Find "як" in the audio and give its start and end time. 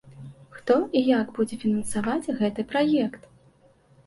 1.09-1.27